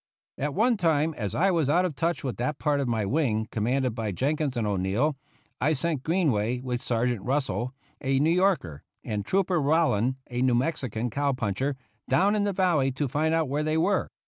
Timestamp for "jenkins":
4.11-4.57